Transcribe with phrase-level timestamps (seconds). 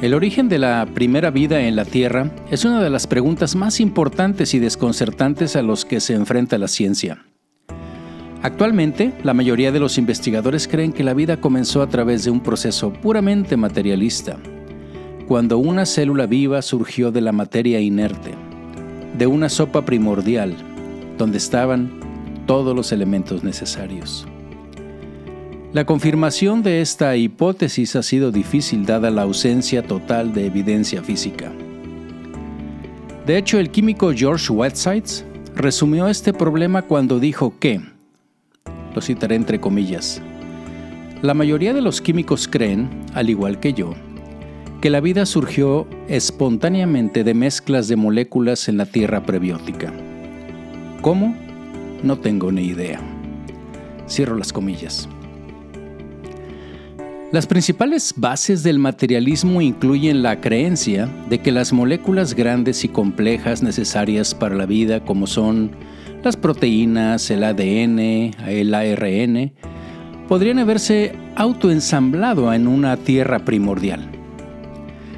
[0.00, 3.80] El origen de la primera vida en la Tierra es una de las preguntas más
[3.80, 7.26] importantes y desconcertantes a los que se enfrenta la ciencia.
[8.40, 12.44] Actualmente, la mayoría de los investigadores creen que la vida comenzó a través de un
[12.44, 14.36] proceso puramente materialista,
[15.26, 18.30] cuando una célula viva surgió de la materia inerte,
[19.18, 20.54] de una sopa primordial,
[21.18, 21.90] donde estaban
[22.46, 24.28] todos los elementos necesarios.
[25.70, 31.52] La confirmación de esta hipótesis ha sido difícil dada la ausencia total de evidencia física.
[33.26, 37.82] De hecho, el químico George Whitesides resumió este problema cuando dijo que
[38.94, 40.22] lo citaré entre comillas.
[41.20, 43.92] La mayoría de los químicos creen, al igual que yo,
[44.80, 49.92] que la vida surgió espontáneamente de mezclas de moléculas en la Tierra prebiótica.
[51.02, 51.36] ¿Cómo?
[52.02, 53.00] No tengo ni idea.
[54.08, 55.10] Cierro las comillas.
[57.30, 63.62] Las principales bases del materialismo incluyen la creencia de que las moléculas grandes y complejas
[63.62, 65.72] necesarias para la vida, como son
[66.24, 67.98] las proteínas, el ADN,
[68.48, 69.52] el ARN,
[70.26, 74.08] podrían haberse autoensamblado en una Tierra primordial.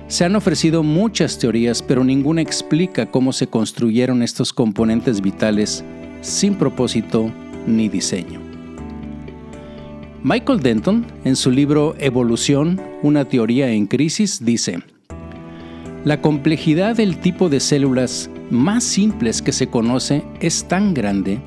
[0.08, 5.84] Se han ofrecido muchas teorías, pero ninguna explica cómo se construyeron estos componentes vitales
[6.22, 7.30] sin propósito
[7.68, 8.49] ni diseño.
[10.22, 14.80] Michael Denton, en su libro Evolución, una teoría en crisis, dice,
[16.04, 21.41] La complejidad del tipo de células más simples que se conoce es tan grande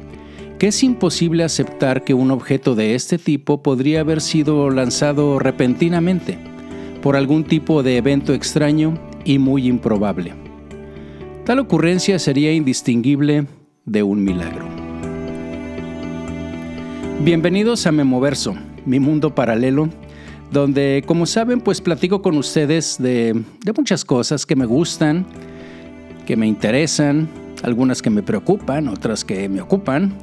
[0.57, 6.39] que es imposible aceptar que un objeto de este tipo podría haber sido lanzado repentinamente
[7.03, 10.33] por algún tipo de evento extraño y muy improbable.
[11.45, 13.45] Tal ocurrencia sería indistinguible
[13.85, 14.82] de un milagro.
[17.23, 18.53] Bienvenidos a Memoverso,
[18.85, 19.87] mi mundo paralelo,
[20.51, 23.45] donde como saben pues platico con ustedes de,
[23.77, 25.25] muchas cosas que me gustan,
[26.25, 27.29] que me interesan,
[27.63, 30.13] algunas que me preocupan, otras que me ocupan.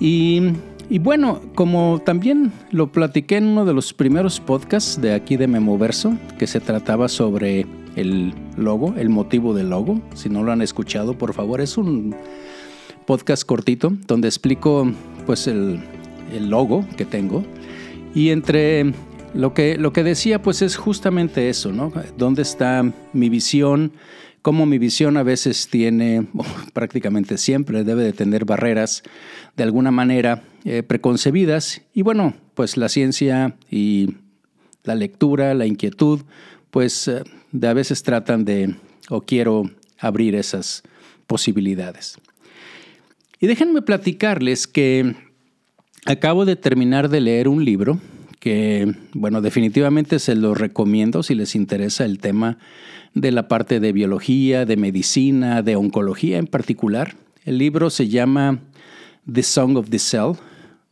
[0.00, 0.40] Y,
[0.98, 6.18] bueno, como también lo platiqué en uno de los primeros podcasts de aquí de Memoverso,
[6.40, 10.00] que se trataba sobre el logo, el motivo del logo.
[10.16, 12.16] Si no lo han escuchado, por favor, es un
[13.06, 14.90] podcast cortito donde explico
[15.24, 15.80] pues el,
[16.32, 17.44] el logo que tengo.
[18.14, 18.92] Y entre
[19.34, 21.92] lo que, lo que decía pues es justamente eso, ¿no?
[22.16, 23.92] ¿Dónde está mi visión?
[24.42, 26.26] como mi visión a veces tiene,
[26.74, 29.02] prácticamente siempre debe de tener barreras
[29.56, 31.82] de alguna manera eh, preconcebidas.
[31.94, 34.16] Y bueno, pues la ciencia y
[34.82, 36.22] la lectura, la inquietud,
[36.70, 37.22] pues eh,
[37.52, 38.74] de a veces tratan de,
[39.08, 40.82] o quiero abrir esas
[41.28, 42.18] posibilidades.
[43.38, 45.14] Y déjenme platicarles que
[46.04, 47.98] acabo de terminar de leer un libro
[48.40, 52.58] que, bueno, definitivamente se lo recomiendo si les interesa el tema
[53.14, 57.14] de la parte de biología, de medicina, de oncología en particular.
[57.44, 58.60] El libro se llama
[59.32, 60.32] The Song of the Cell,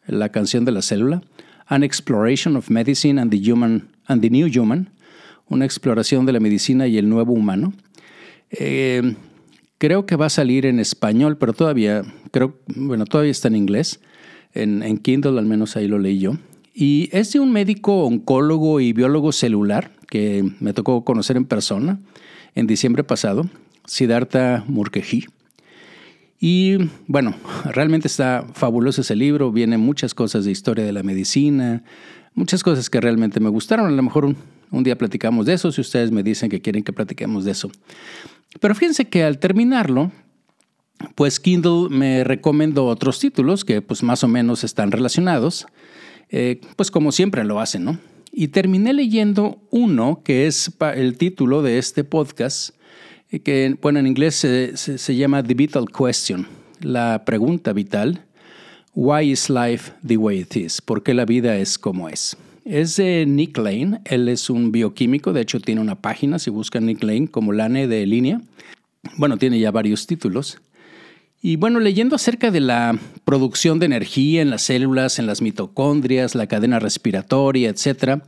[0.07, 1.23] la canción de la célula,
[1.67, 4.91] An Exploration of Medicine and the, Human, and the New Human,
[5.49, 7.73] una exploración de la medicina y el nuevo humano.
[8.51, 9.17] Eh,
[9.79, 14.01] creo que va a salir en español, pero todavía, creo, bueno, todavía está en inglés.
[14.55, 16.37] En, en Kindle al menos ahí lo leí yo.
[16.75, 22.01] Y es de un médico oncólogo y biólogo celular que me tocó conocer en persona
[22.55, 23.49] en diciembre pasado,
[23.87, 25.27] Siddhartha Mukherjee.
[26.41, 27.35] Y bueno,
[27.65, 31.85] realmente está fabuloso ese libro, viene muchas cosas de historia de la medicina,
[32.35, 33.87] muchas cosas que realmente me gustaron.
[33.87, 34.37] A lo mejor un,
[34.71, 37.71] un, día platicamos de eso, si ustedes me dicen que quieren que platiquemos de eso.
[38.59, 40.13] Pero fíjense que al terminarlo,
[41.15, 45.67] pues Kindle me recomendó otros títulos que pues más o menos están relacionados.
[46.31, 47.99] Eh, pues como siempre lo hacen, ¿no?
[48.33, 52.71] Y terminé leyendo uno que es el título de este podcast,
[53.31, 56.47] eh, que bueno, en inglés se, llama The Vital Question,
[56.81, 58.25] la pregunta vital.
[58.95, 60.81] Why is life the way it is?
[60.81, 62.37] ¿Por qué la vida es como es?
[62.65, 66.87] Es de Nick Lane, él es un bioquímico, de hecho tiene una página, si buscan
[66.87, 68.41] Nick Lane como Lane de línea.
[69.17, 70.61] Bueno, tiene ya varios títulos.
[71.43, 76.35] Y bueno, leyendo acerca de la producción de energía en las células, en las mitocondrias,
[76.35, 78.23] la cadena respiratoria, etc.,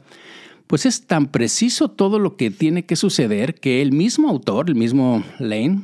[0.66, 4.74] pues es tan preciso todo lo que tiene que suceder que el mismo autor, el
[4.76, 5.82] mismo Lane,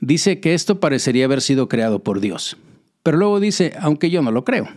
[0.00, 2.56] dice que esto parecería haber sido creado por Dios.
[3.02, 4.68] Pero luego dice, aunque yo no lo creo,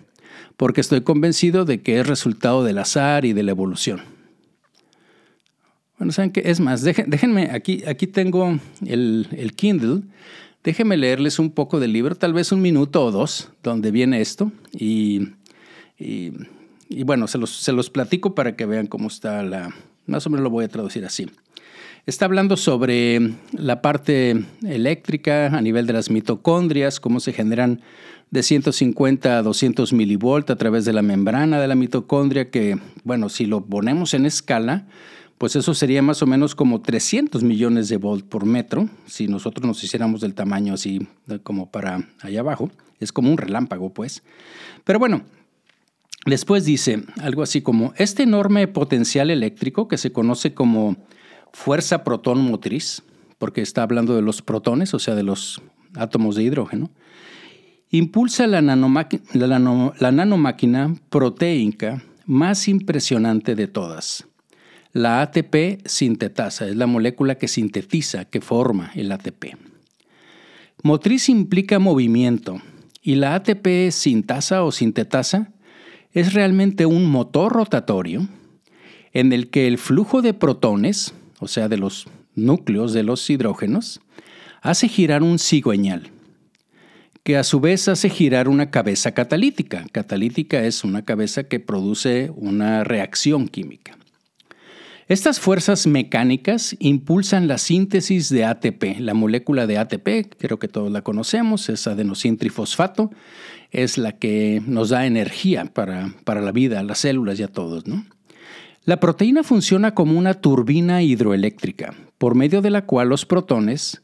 [0.57, 4.01] porque estoy convencido de que es resultado del azar y de la evolución.
[5.97, 6.41] Bueno, ¿saben qué?
[6.43, 10.01] Es más, déjenme, aquí, aquí tengo el, el Kindle
[10.63, 14.51] Déjenme leerles un poco del libro, tal vez un minuto o dos, donde viene esto.
[14.73, 15.29] Y,
[15.97, 16.33] y,
[17.05, 19.73] bueno, se los, se los platico para que vean cómo está la...
[20.05, 21.27] Más o menos lo voy a traducir así.
[22.05, 27.81] Está hablando sobre la parte eléctrica a nivel de las mitocondrias, cómo se generan
[28.31, 33.29] de 150 a 200 milivolt a través de la membrana de la mitocondria, que, bueno,
[33.29, 34.87] si lo ponemos en escala,
[35.39, 39.65] pues eso sería más o menos como 300 millones de volt por metro, si nosotros
[39.65, 41.07] nos hiciéramos del tamaño así
[41.43, 42.69] como para allá abajo.
[42.99, 44.21] Es como un relámpago, pues.
[44.83, 45.21] Pero bueno,
[46.25, 50.97] después dice algo así como, este enorme potencial eléctrico que se conoce como
[51.53, 53.01] fuerza protón motriz,
[53.37, 55.61] porque está hablando de los protones, o sea, de los
[55.95, 56.91] átomos de hidrógeno,
[57.91, 64.28] impulsa la, nanomáquina proteínica más impresionante de todas.
[64.91, 69.55] La ATP sintetasa es la molécula que sintetiza, que forma el ATP.
[70.81, 72.61] Motriz implica movimiento
[73.01, 75.51] y la ATP sintasa o sintetasa
[76.11, 78.27] es realmente un motor rotatorio
[79.13, 84.01] en el que el flujo de protones o sea, de los núcleos de los hidrógenos,
[84.61, 86.09] hace girar un cigüeñal,
[87.23, 89.85] que a su vez hace girar una cabeza catalítica.
[89.91, 93.97] Catalítica es una cabeza que produce una reacción química.
[95.09, 98.99] Estas fuerzas mecánicas impulsan la síntesis de ATP.
[98.99, 103.09] La molécula de ATP, creo que todos la conocemos, es adenosintrifosfato,
[103.71, 107.47] es la que nos da energía para, para la vida, a las células y a
[107.47, 107.85] todos.
[108.85, 114.03] La proteína funciona como una turbina hidroeléctrica, por medio de la cual los protones,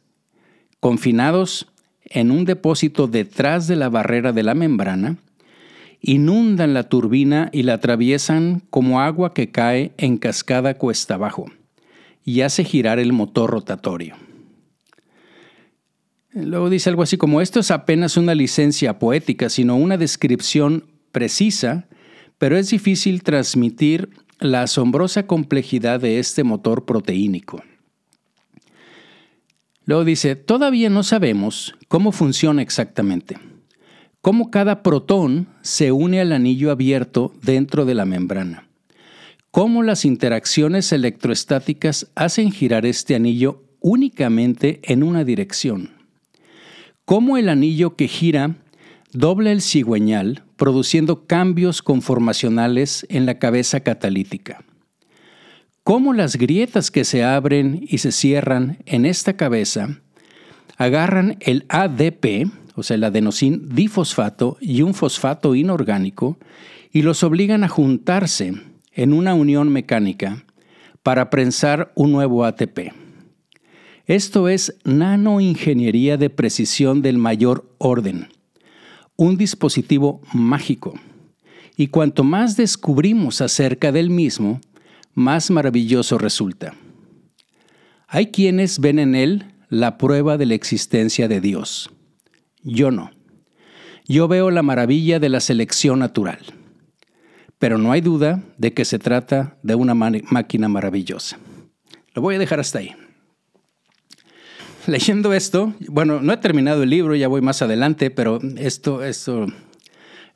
[0.79, 1.67] confinados
[2.05, 5.17] en un depósito detrás de la barrera de la membrana,
[6.05, 11.47] inundan la turbina y la atraviesan como agua que cae en cascada cuesta abajo
[12.23, 14.15] y hace girar el motor rotatorio.
[16.31, 21.87] Luego dice algo así como esto es apenas una licencia poética, sino una descripción precisa,
[22.37, 24.09] pero es difícil transmitir
[24.39, 27.63] la asombrosa complejidad de este motor proteínico.
[29.85, 33.37] Luego dice, todavía no sabemos cómo funciona exactamente,
[34.25, 38.67] cómo cada protón se une al anillo abierto dentro de la membrana,
[39.51, 45.91] cómo las interacciones electroestáticas hacen girar este anillo únicamente en una dirección,
[47.05, 48.55] cómo el anillo que gira
[49.11, 54.65] dobla el cigüeñal produciendo cambios conformacionales en la cabeza catalítica.
[55.83, 59.99] Cómo las grietas que se abren y se cierran en esta cabeza
[60.77, 66.37] agarran el ADP, o sea, el adenosín difosfato y un fosfato inorgánico,
[66.91, 68.53] y los obligan a juntarse
[68.93, 70.45] en una unión mecánica
[71.03, 72.93] para prensar un nuevo ATP.
[74.05, 78.29] Esto es nanoingeniería de precisión del mayor orden
[79.15, 80.93] un dispositivo mágico.
[81.77, 84.61] Y cuanto más descubrimos acerca del mismo,
[85.13, 86.73] más maravilloso resulta.
[88.07, 91.89] Hay quienes ven en él la prueba de la existencia de Dios.
[92.65, 93.11] Yo no.
[94.05, 96.39] Yo veo la maravilla de la selección natural.
[97.57, 101.39] Pero no hay duda de que se trata de una máquina maravillosa.
[102.13, 102.93] Lo voy a dejar hasta ahí
[104.87, 109.47] leyendo esto, bueno, no he terminado el libro, ya voy más adelante, pero esto, esto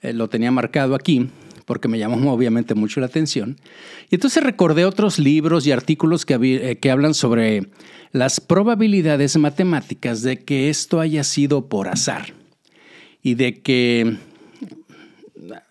[0.02, 1.30] eh, lo tenía marcado aquí
[1.66, 3.58] porque me llamó obviamente mucho la atención.
[4.10, 7.70] Y entonces recordé otros libros y artículos que, eh, que hablan sobre
[8.12, 12.34] las probabilidades matemáticas de que esto haya sido por azar
[13.22, 14.18] y de que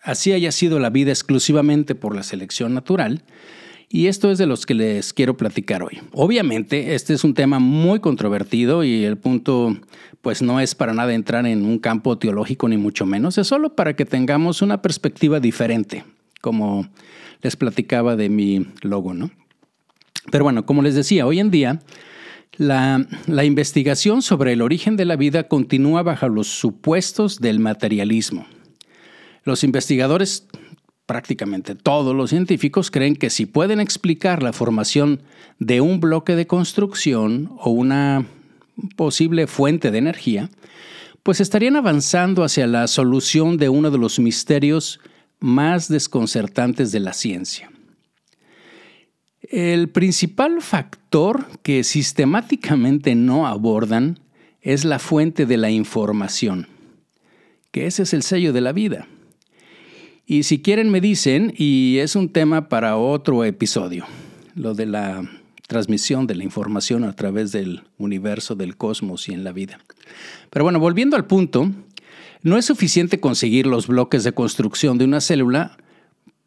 [0.03, 3.23] así haya sido la vida exclusivamente por la selección natural
[3.91, 5.99] y esto es de los que les quiero platicar hoy.
[6.11, 9.75] Obviamente, este es un tema muy controvertido y el punto
[10.21, 13.75] pues no es para nada entrar en un campo teológico ni mucho menos, es solo
[13.75, 16.03] para que tengamos una perspectiva diferente,
[16.41, 16.87] como
[17.41, 19.31] les platicaba de mi logo, ¿no?
[20.29, 21.79] Pero bueno, como les decía, hoy en día
[22.57, 23.05] la,
[23.43, 28.45] investigación sobre el origen de la vida continúa bajo los supuestos del materialismo.
[29.43, 30.47] Los investigadores
[31.05, 35.23] prácticamente todos los científicos creen que si pueden explicar la formación
[35.57, 38.25] de un bloque de construcción o una
[38.95, 40.49] posible fuente de energía,
[41.23, 44.99] pues estarían avanzando hacia la solución de uno de los misterios
[45.39, 47.71] más desconcertantes de la ciencia.
[49.49, 54.19] El principal factor que sistemáticamente no abordan
[54.61, 56.67] es la fuente de la información,
[57.71, 59.07] que ese es el sello de la vida.
[60.27, 64.05] Y si quieren me dicen, y es un tema para otro episodio,
[64.53, 65.27] lo de la
[65.65, 69.79] transmisión de la información a través del universo, del cosmos y en la vida.
[70.51, 71.71] Pero bueno, volviendo al punto,
[72.43, 75.77] no es suficiente conseguir los bloques de construcción de una célula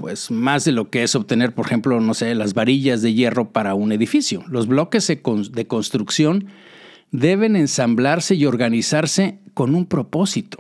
[0.03, 3.53] pues más de lo que es obtener, por ejemplo, no sé, las varillas de hierro
[3.53, 4.43] para un edificio.
[4.49, 6.49] Los bloques de construcción
[7.13, 10.59] deben ensamblarse y organizarse con un propósito.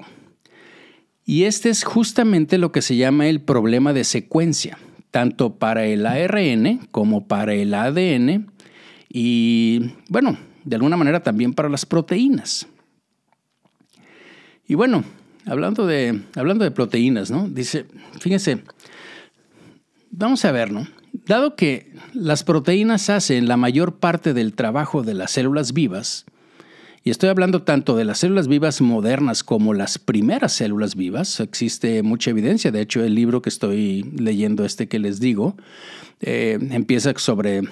[1.25, 4.79] Y este es justamente lo que se llama el problema de secuencia,
[5.11, 8.47] tanto para el ARN como para el ADN
[9.09, 12.69] y, bueno, de alguna manera también para las proteínas.
[14.69, 15.03] Y bueno,
[15.47, 17.49] hablando de, hablando de proteínas, ¿no?
[17.49, 17.87] Dice,
[18.21, 18.63] fíjense,
[20.12, 20.87] vamos a ver, ¿no?
[21.26, 26.25] Dado que las proteínas hacen la mayor parte del trabajo de las células vivas,
[27.04, 31.40] y estoy hablando tanto de las células vivas modernas como las primeras células vivas.
[31.40, 32.71] Existe mucha evidencia.
[32.71, 35.57] De hecho, el libro que estoy leyendo, este que les digo,
[36.21, 37.62] eh, empieza sobre,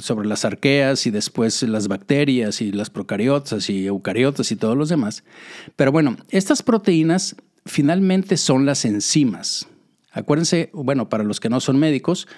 [0.00, 4.90] sobre las arqueas y después las bacterias y las procariotas y eucariotas y todos los
[4.90, 5.24] demás.
[5.74, 9.66] Pero bueno, estas proteínas finalmente son las enzimas.
[10.18, 12.28] Acuérdense, bueno, para los que no son médicos,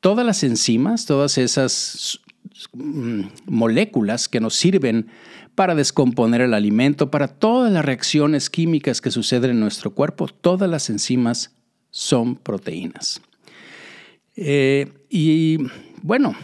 [0.00, 2.20] todas las enzimas, todas esas
[2.72, 5.08] mm, moléculas que nos sirven
[5.54, 10.68] para descomponer el alimento, para todas las reacciones químicas que suceden en nuestro cuerpo, todas
[10.68, 11.54] las enzimas
[11.90, 13.20] son proteínas.
[14.36, 15.58] Eh, y
[16.02, 16.36] bueno,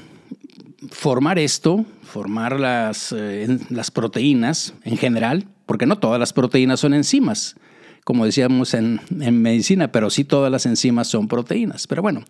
[0.90, 2.54] formar esto, formar
[3.12, 7.56] eh, las, proteínas en general, porque no todas las proteínas son enzimas,
[8.04, 11.86] como decíamos en, en medicina, pero sí todas las enzimas son proteínas.
[11.86, 12.24] Pero bueno,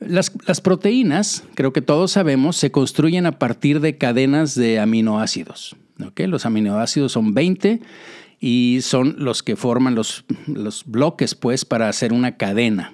[0.00, 5.76] las, proteínas, creo que todos sabemos, se construyen a partir de cadenas de aminoácidos.
[6.16, 7.80] Los aminoácidos son 20
[8.38, 10.24] y son los que forman los,
[10.86, 12.92] bloques pues, para hacer una cadena.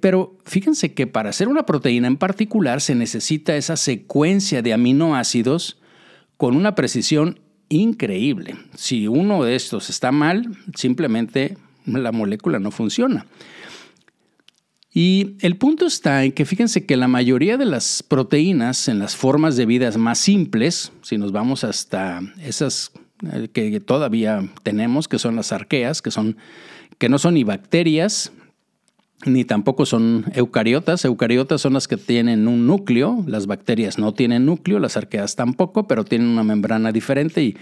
[0.00, 5.80] Pero fíjense que para hacer una proteína en particular se necesita esa secuencia de aminoácidos
[6.36, 8.56] con una precisión increíble.
[8.74, 13.26] Si uno de estos está mal, simplemente la molécula no funciona.
[14.92, 19.14] Y el punto está en que fíjense que la mayoría de las proteínas en las
[19.14, 22.92] formas de vida más simples, si nos vamos hasta esas
[23.30, 26.38] eh, que todavía tenemos, que son las arqueas, que, son,
[26.96, 28.32] que no son ni bacterias,
[29.24, 31.04] ni tampoco son eucariotas.
[31.04, 35.86] Eucariotas son las que tienen un núcleo, las bacterias no tienen núcleo, las arqueas tampoco,
[35.88, 37.56] pero tienen una membrana diferente y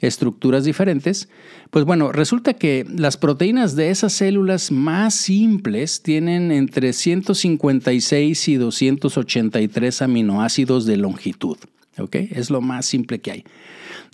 [0.00, 1.28] estructuras diferentes,
[1.70, 8.56] pues bueno, resulta que las proteínas de esas células más simples tienen entre 156 y
[8.56, 11.58] 283 aminoácidos de longitud.
[11.98, 12.16] ¿Ok?
[12.30, 13.44] Es lo más simple que hay.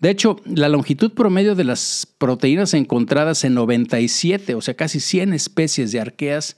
[0.00, 5.32] De hecho, la longitud promedio de las proteínas encontradas en 97, o sea, casi 100
[5.32, 6.56] especies de arqueas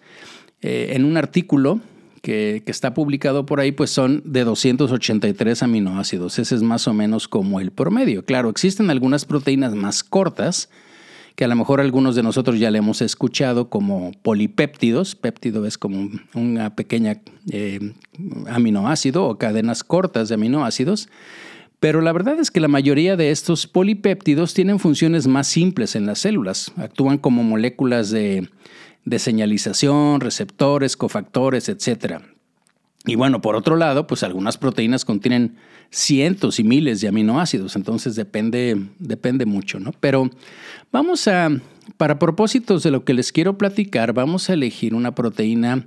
[0.60, 1.80] eh, en un artículo
[2.20, 6.38] que, está publicado por ahí, pues son de 283 aminoácidos.
[6.38, 8.24] Ese es más o menos como el promedio.
[8.24, 10.68] Claro, existen algunas proteínas más cortas,
[11.38, 15.14] que a lo mejor algunos de nosotros ya le hemos escuchado como polipéptidos.
[15.14, 17.92] Péptido es como una pequeña eh,
[18.50, 21.08] aminoácido o cadenas cortas de aminoácidos.
[21.78, 26.06] Pero la verdad es que la mayoría de estos polipéptidos tienen funciones más simples en
[26.06, 26.72] las células.
[26.76, 28.48] Actúan como moléculas de
[29.08, 32.20] de señalización, receptores, cofactores, etc.
[33.06, 35.56] Y bueno, por otro lado, pues algunas proteínas contienen
[35.90, 39.92] cientos y miles de aminoácidos, entonces depende, depende mucho, ¿no?
[40.00, 40.30] Pero
[40.92, 41.50] vamos a,
[41.96, 45.86] para propósitos de lo que les quiero platicar, vamos a elegir una proteína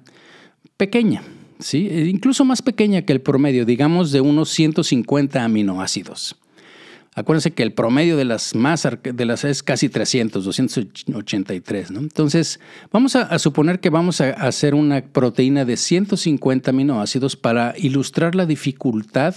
[0.77, 1.23] pequeña,
[1.59, 1.87] ¿sí?
[2.07, 6.35] Incluso más pequeña que el promedio, digamos de unos 150 aminoácidos.
[7.13, 11.99] Acuérdense que el promedio de las más de las es casi 300, 283, ¿no?
[11.99, 18.33] Entonces, vamos a, suponer que vamos a hacer una proteína de 150 aminoácidos para ilustrar
[18.33, 19.35] la dificultad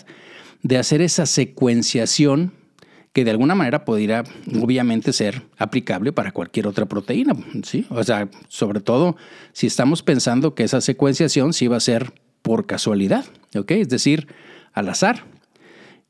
[0.65, 2.53] de hacer esa secuenciación
[3.13, 4.25] que de alguna manera podría
[4.61, 7.87] obviamente ser aplicable para cualquier otra proteína, ¿sí?
[7.91, 9.15] O sea, sobre todo
[9.53, 13.71] si estamos pensando que esa secuenciación sí va a ser por casualidad, ¿ok?
[13.73, 14.27] Es decir,
[14.73, 15.25] al azar,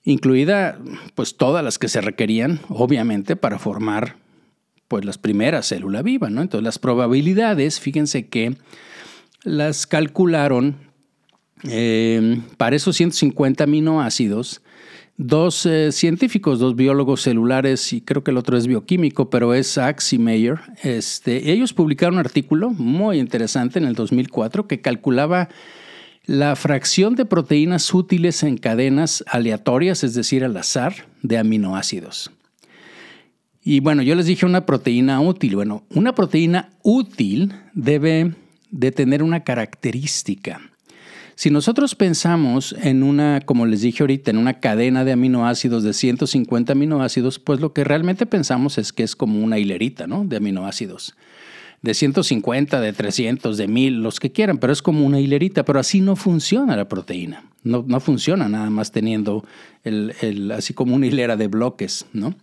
[0.04, 0.78] incluida
[1.14, 4.16] pues todas las que se requerían, obviamente, para formar
[4.87, 6.42] pues las primeras células vivas, ¿no?
[6.42, 8.56] Entonces las probabilidades, fíjense que
[9.42, 10.76] las calcularon
[11.62, 14.61] eh, para esos 150 aminoácidos,
[15.16, 19.78] dos eh, científicos, dos biólogos celulares, y creo que el otro es bioquímico, pero es
[20.11, 25.49] y Mayer, este, ellos publicaron un artículo muy interesante en el 2004 que calculaba
[26.26, 32.30] la fracción de proteínas útiles en cadenas aleatorias, es decir, al azar, de aminoácidos.
[33.62, 35.56] Y bueno, yo les dije una proteína útil.
[35.56, 38.34] Bueno, una proteína útil debe
[38.70, 40.61] de tener una característica.
[41.37, 45.93] Si nosotros pensamos en una, como les dije ahorita, en una cadena de aminoácidos de
[45.93, 50.25] 150 aminoácidos, pues lo que realmente pensamos es que es como una hilerita, ¿no?
[50.25, 51.14] De aminoácidos.
[51.83, 55.79] de 150, de 300, de 1000, los que quieran, pero es como una hilerita, pero
[55.79, 57.45] así no funciona la proteína.
[57.62, 59.45] No, no funciona nada más teniendo
[59.83, 62.35] el, así como una hilera de bloques, ¿no?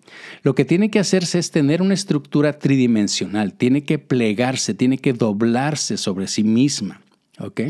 [0.44, 5.14] Lo que tiene que hacerse es tener una estructura tridimensional, tiene que plegarse, tiene que
[5.14, 7.02] doblarse sobre sí misma,
[7.40, 7.62] ¿ok?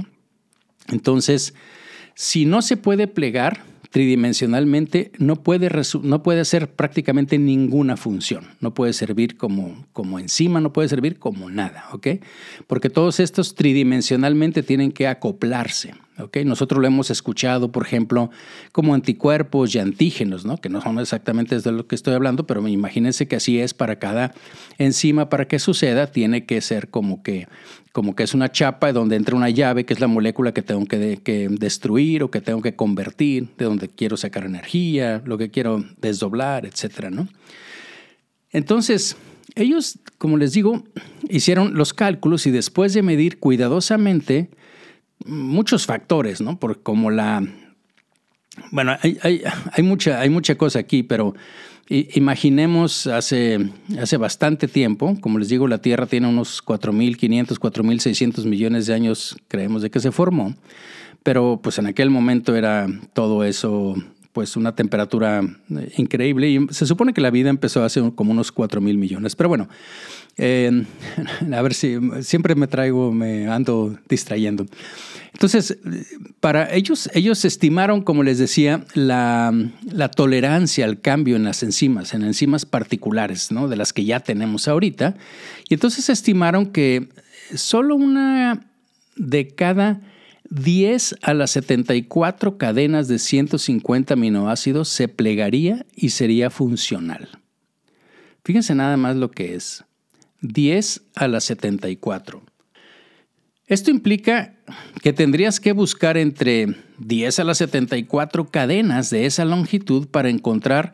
[0.91, 1.53] Entonces,
[2.15, 5.69] si no se puede plegar, tridimensionalmente no puede,
[6.01, 8.45] no puede hacer prácticamente ninguna función.
[8.61, 12.07] No puede servir como, como enzima, no puede servir como nada, ¿ok?
[12.67, 15.93] Porque todos estos tridimensionalmente tienen que acoplarse.
[16.21, 16.37] ¿Ok?
[16.45, 18.29] Nosotros lo hemos escuchado, por ejemplo,
[18.71, 20.57] como anticuerpos y antígenos, ¿no?
[20.57, 23.97] que no son exactamente de lo que estoy hablando, pero imagínense que así es para
[23.99, 24.33] cada
[24.77, 27.47] enzima, para que suceda, tiene que ser como que
[27.91, 30.85] como que es una chapa donde entra una llave, que es la molécula que tengo
[30.85, 35.83] que, destruir o que tengo que convertir, de donde quiero sacar energía, lo que quiero
[35.99, 37.09] desdoblar, etc.
[37.11, 37.27] ¿no?
[38.51, 39.17] Entonces,
[39.55, 40.83] ellos, como les digo,
[41.29, 44.49] hicieron los cálculos y después de medir cuidadosamente
[45.25, 46.59] muchos factores, ¿no?
[46.59, 47.43] Por como la...
[48.71, 49.17] Bueno, hay,
[49.71, 51.33] hay, mucha, hay mucha cosa aquí, pero
[51.93, 58.85] Imaginemos hace, hace bastante tiempo, como les digo, la Tierra tiene unos 4.500, 4.600 millones
[58.85, 60.55] de años, creemos, de que se formó,
[61.21, 63.95] pero pues en aquel momento era todo eso
[64.31, 68.53] pues una temperatura eh, increíble y se supone que la vida empezó hace como unos
[68.53, 69.35] 4 mil millones.
[69.35, 69.67] Pero bueno,
[70.37, 74.65] a ver si siempre me traigo, me ando distrayendo.
[75.33, 75.77] Entonces,
[76.39, 79.53] para ellos, ellos estimaron, como les decía, la,
[80.15, 83.67] tolerancia al cambio en las enzimas, en enzimas particulares, ¿no?
[83.67, 85.15] de las que ya tenemos ahorita.
[85.69, 87.09] Y entonces estimaron que
[87.55, 88.67] solo una
[89.15, 90.01] de cada
[90.49, 97.29] 10 a las 74 cadenas de 150 aminoácidos se plegaría y sería funcional.
[98.43, 99.85] Fíjense nada más lo que es.
[100.41, 102.41] 10 a las 74.
[103.67, 104.55] Esto implica
[105.01, 110.93] que tendrías que buscar entre 10 a las 74 cadenas de esa longitud para encontrar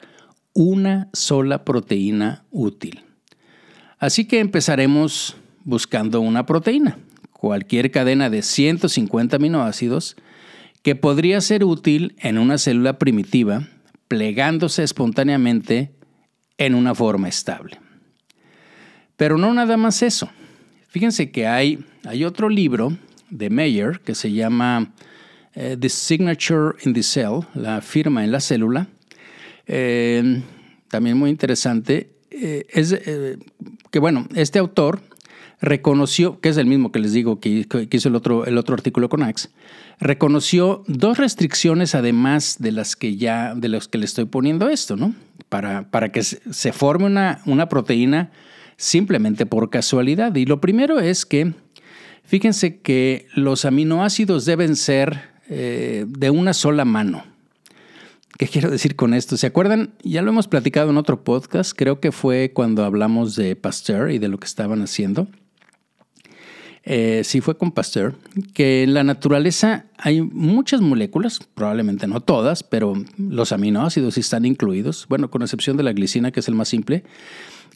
[0.53, 3.03] una sola proteína útil.
[3.99, 6.99] Así que empezaremos buscando una proteína,
[7.33, 10.15] cualquier cadena de 150 aminoácidos
[10.83, 13.67] que podría ser útil en una célula primitiva,
[14.07, 15.91] plegándose espontáneamente
[16.57, 17.79] en una forma estable.
[19.17, 20.29] Pero no nada más eso.
[20.87, 22.95] Fíjense que hay, hay otro libro
[23.29, 24.93] de Meyer que se llama
[25.55, 28.87] eh, The Signature in the Cell, la firma en la célula.
[29.65, 30.41] Eh,
[30.87, 32.11] también muy interesante.
[32.29, 32.95] Eh, es
[33.89, 35.01] que, bueno, este autor
[35.59, 39.09] reconoció, que es el mismo que les digo que, hizo el otro, el otro artículo
[39.09, 39.49] con Axe,
[39.99, 44.95] reconoció dos restricciones además de las que ya, de las que le estoy poniendo esto,
[44.95, 45.15] ¿no?
[45.49, 48.29] Para, para que se forme una, una proteína
[48.77, 50.33] simplemente por casualidad.
[50.35, 51.53] Y lo primero es que,
[52.23, 57.23] fíjense que los aminoácidos deben ser eh, de una sola mano.
[58.37, 59.35] ¿Qué quiero decir con esto?
[59.35, 59.95] ¿Se acuerdan?
[60.03, 64.19] Ya lo hemos platicado en otro podcast, creo que fue cuando hablamos de Pasteur y
[64.19, 65.27] de lo que estaban haciendo.
[66.83, 68.15] Eh, sí fue con Pasteur,
[68.53, 75.05] que en la naturaleza hay muchas moléculas, probablemente no todas, pero los aminoácidos están incluidos,
[75.09, 77.03] bueno, con excepción de la glicina, que es el más simple,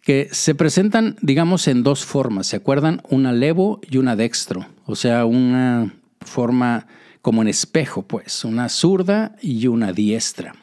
[0.02, 2.48] que se presentan, digamos, en dos formas.
[2.48, 3.02] ¿Se acuerdan?
[3.10, 4.66] Una levo y una dextro.
[4.86, 6.88] O sea, una forma
[7.22, 10.56] como en espejo, pues, una zurda y una diestra.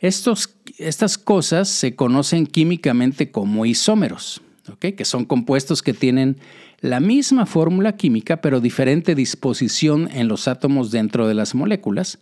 [0.00, 4.40] Estos, estas cosas se conocen químicamente como isómeros,
[4.78, 6.38] que son compuestos que tienen
[6.80, 12.18] la misma fórmula química pero diferente disposición en los átomos dentro de las moléculas,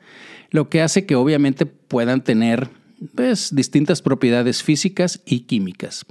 [0.50, 2.68] lo que hace que obviamente puedan tener
[3.14, 6.04] pues, distintas propiedades físicas y químicas.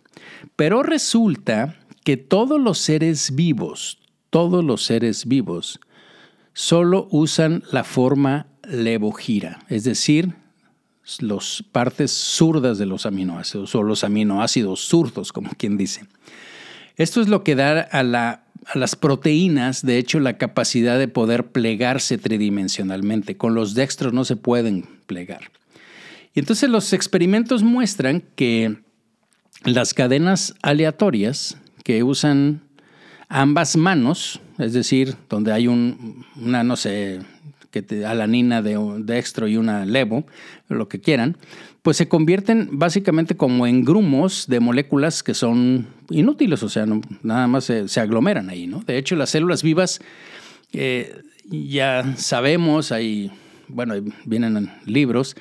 [0.56, 5.80] Pero resulta que todos los seres vivos, todos los seres vivos,
[6.54, 10.34] solo usan la forma levogira, es decir,
[11.19, 16.06] las partes zurdas de los aminoácidos o los aminoácidos zurdos, como quien dice.
[16.97, 21.47] Esto es lo que da a, a, las proteínas, de hecho, la capacidad de poder
[21.47, 23.38] plegarse tridimensionalmente.
[23.38, 25.52] Con los dextros no se pueden plegar.
[26.38, 28.78] Y entonces los experimentos muestran que
[29.63, 32.62] las cadenas aleatorias que usan
[33.28, 37.21] ambas manos, es decir, donde hay una, no sé,
[37.71, 40.28] que te, alanina de dextro y una levo,
[40.67, 41.38] lo que quieran,
[41.82, 46.86] pues se convierten básicamente como en grumos de moléculas que son inútiles, o sea,
[47.23, 48.82] nada más se, aglomeran ahí, ¿no?
[48.82, 50.02] De hecho, las células vivas
[50.71, 51.19] eh,
[51.50, 53.32] ya sabemos, hay,
[53.69, 53.95] bueno,
[54.26, 55.36] vienen libros,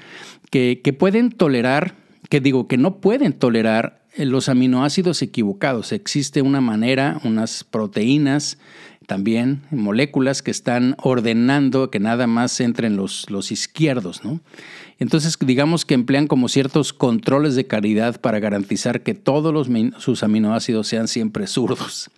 [0.50, 1.94] que, pueden tolerar,
[2.28, 5.92] que digo, que no pueden tolerar los aminoácidos equivocados.
[5.92, 8.58] Existe una manera, unas proteínas,
[9.06, 14.40] también moléculas que están ordenando que nada más entren los, los izquierdos, ¿no?
[14.98, 19.68] Entonces, digamos que emplean como ciertos controles de calidad para garantizar que todos los,
[20.02, 22.10] sus aminoácidos sean siempre zurdos.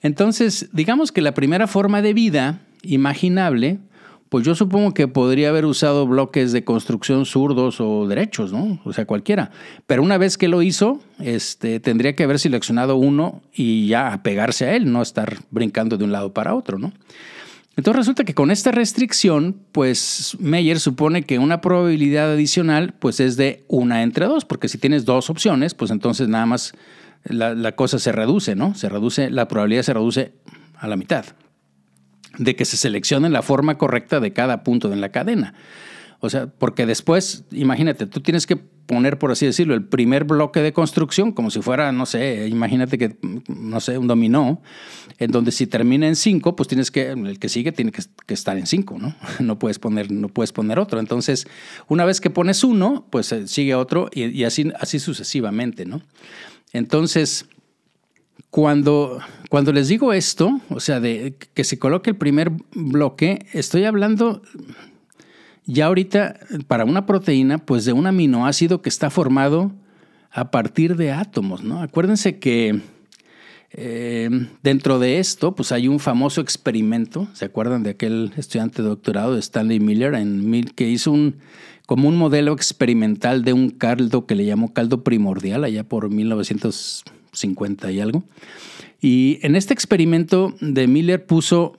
[0.00, 3.78] Entonces, digamos que la primera forma de vida imaginable
[4.28, 8.80] pues yo supongo que podría haber usado bloques de construcción zurdos o derechos, ¿no?
[8.84, 9.50] O sea, cualquiera.
[9.86, 14.66] Pero una vez que lo hizo, este, tendría que haber seleccionado uno y ya apegarse
[14.66, 16.92] a él, no estar brincando de un lado para otro, ¿no?
[17.76, 23.36] Entonces resulta que con esta restricción, pues Meyer supone que una probabilidad adicional pues es
[23.36, 26.72] de una entre dos, porque si tienes dos opciones, pues entonces nada más
[27.24, 28.74] la, la cosa se reduce, ¿no?
[28.74, 30.32] Se reduce, la probabilidad se reduce
[30.76, 31.24] a la mitad
[32.38, 35.54] de que se seleccione la forma correcta de cada punto en la cadena.
[36.20, 40.60] O sea, porque después, imagínate, tú tienes que poner, por así decirlo, el primer bloque
[40.60, 43.16] de construcción como si fuera, no sé, imagínate que,
[43.48, 44.62] no sé, un dominó,
[45.18, 48.56] en donde si termina en cinco, pues tienes que, el que sigue tiene que, estar
[48.56, 49.14] en cinco, ¿no?
[49.40, 50.98] No puedes poner, no puedes poner otro.
[50.98, 51.46] Entonces,
[51.88, 56.00] una vez que pones uno, pues eh, sigue otro y, así sucesivamente, ¿no?
[56.72, 57.46] Entonces,
[58.50, 59.18] cuando,
[59.50, 64.42] cuando les digo esto, o sea, de que se coloque el primer bloque, estoy hablando
[65.66, 69.72] ya ahorita para una proteína, pues de un aminoácido que está formado
[70.30, 71.80] a partir de átomos, ¿no?
[71.80, 72.80] Acuérdense que
[73.70, 74.30] eh,
[74.62, 79.34] dentro de esto, pues hay un famoso experimento, ¿se acuerdan de aquel estudiante de doctorado
[79.34, 81.36] de Stanley Miller en, que hizo un,
[81.86, 87.04] como un modelo experimental de un caldo que le llamó caldo primordial allá por 1900
[87.34, 88.24] 50 y algo.
[89.00, 91.78] Y en este experimento de Miller puso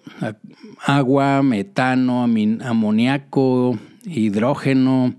[0.85, 5.15] agua, metano, amoníaco, hidrógeno,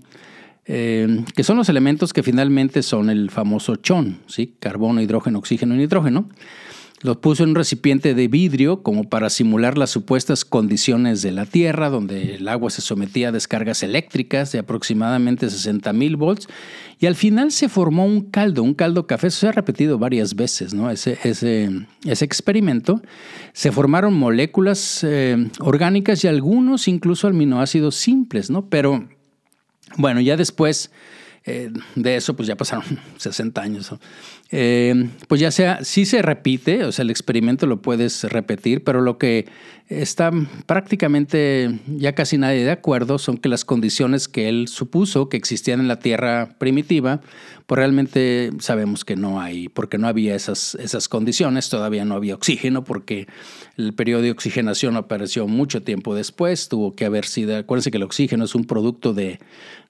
[0.65, 4.55] eh, que son los elementos que finalmente son el famoso chon, ¿sí?
[4.59, 6.29] carbono, hidrógeno, oxígeno y nitrógeno.
[7.01, 11.45] Los puso en un recipiente de vidrio como para simular las supuestas condiciones de la
[11.45, 16.47] Tierra, donde el agua se sometía a descargas eléctricas de aproximadamente 60 mil volts.
[16.99, 19.27] Y al final se formó un caldo, un caldo café.
[19.27, 20.89] Eso se ha repetido varias veces, ¿no?
[20.89, 21.69] Ese, ese,
[22.03, 22.99] ese experimento.
[23.53, 28.69] Se formaron moléculas eh, orgánicas y algunos incluso aminoácidos simples, ¿no?
[28.69, 29.07] Pero
[29.97, 30.91] bueno, ya después
[31.49, 32.83] eh, de eso, pues ya pasaron
[33.17, 33.89] 60 años.
[34.51, 39.01] Eh, pues ya sea, sí se repite, o sea, el experimento lo puedes repetir, pero
[39.01, 39.45] lo que
[39.87, 40.31] está
[40.65, 45.79] prácticamente ya casi nadie de acuerdo son que las condiciones que él supuso que existían
[45.79, 47.21] en la Tierra primitiva,
[47.65, 52.35] pues realmente sabemos que no hay, porque no había esas, esas condiciones, todavía no había
[52.35, 53.27] oxígeno, porque
[53.77, 58.03] el periodo de oxigenación apareció mucho tiempo después, tuvo que haber sido, acuérdense que el
[58.03, 59.39] oxígeno es un producto de,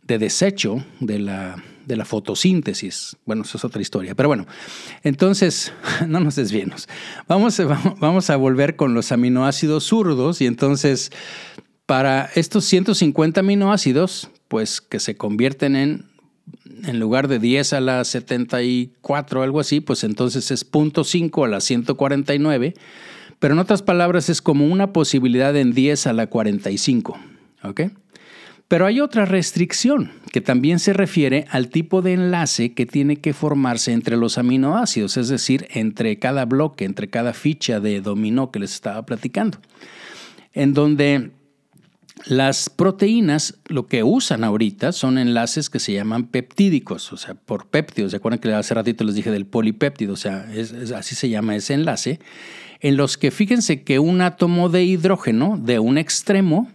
[0.07, 3.15] de desecho de la de la fotosíntesis.
[3.25, 4.13] Bueno, eso es otra historia.
[4.13, 4.45] Pero bueno,
[5.03, 5.71] entonces,
[6.07, 6.87] no nos desviemos.
[7.27, 7.59] Vamos,
[7.99, 11.11] vamos a volver con los aminoácidos zurdos y entonces,
[11.85, 16.05] para estos 150 aminoácidos, pues que se convierten en,
[16.83, 21.47] en lugar de 10 a la 74 o algo así, pues entonces es 0.5 a
[21.47, 22.73] la 149.
[23.39, 27.17] Pero en otras palabras, es como una posibilidad en 10 a la 45.
[27.63, 27.81] ¿Ok?
[28.67, 33.33] Pero hay otra restricción que también se refiere al tipo de enlace que tiene que
[33.33, 38.59] formarse entre los aminoácidos, es decir, entre cada bloque, entre cada ficha de dominó que
[38.59, 39.59] les estaba platicando,
[40.53, 41.31] en donde
[42.25, 47.67] las proteínas lo que usan ahorita son enlaces que se llaman peptídicos, o sea, por
[47.67, 48.11] péptidos.
[48.11, 50.13] ¿Se acuerdan que hace ratito les dije del polipéptido?
[50.13, 50.47] O sea,
[50.95, 52.19] así se llama ese enlace,
[52.81, 56.69] en los que fíjense que un átomo de hidrógeno de un extremo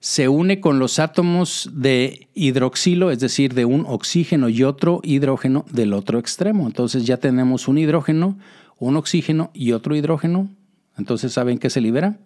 [0.00, 5.64] se une con los átomos de hidroxilo, es decir, de un oxígeno y otro hidrógeno
[5.70, 6.66] del otro extremo.
[6.66, 8.38] Entonces ya tenemos un hidrógeno,
[8.78, 10.48] un oxígeno y otro hidrógeno.
[10.96, 12.18] Entonces, ¿saben qué se libera?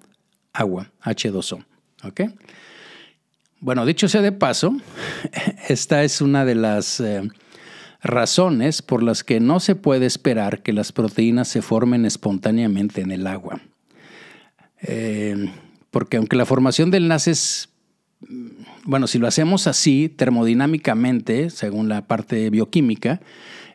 [0.53, 1.65] Agua, H2O.
[2.05, 2.21] ¿Ok?
[3.61, 4.77] Bueno, dicho sea de paso,
[5.69, 7.23] esta es una de las eh,
[8.03, 13.13] razones por las que no se puede esperar que las proteínas se formen espontáneamente en
[13.13, 13.61] el agua.
[14.83, 15.49] Eh,
[15.93, 17.69] porque aunque la formación de enlaces,
[18.85, 23.21] bueno, si lo hacemos así, termodinámicamente, según la parte bioquímica,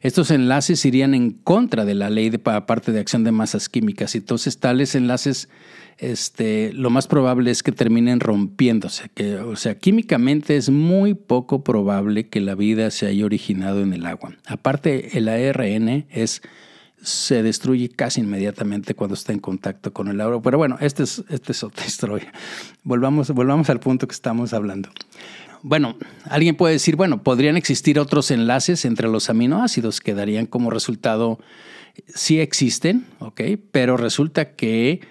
[0.02, 4.16] estos enlaces irían en contra de la ley de parte de acción de masas químicas.
[4.16, 5.48] Entonces tales enlaces,
[6.00, 9.12] este, lo más probable es que terminen rompiéndose.
[9.46, 14.06] O sea, químicamente es muy poco probable que la vida se haya originado en el
[14.08, 14.36] agua.
[14.48, 16.42] Aparte, el ARN es
[17.02, 20.42] se destruye casi inmediatamente cuando está en contacto con el agua.
[20.42, 22.32] Pero bueno, este es, este es otra historia.
[22.84, 24.90] Volvamos, volvamos al punto que estamos hablando.
[25.64, 30.70] Bueno, alguien puede decir, bueno, podrían existir otros enlaces entre los aminoácidos que darían como
[30.70, 31.40] resultado,
[32.14, 33.42] sí existen, ¿ok?
[33.72, 35.02] Pero resulta que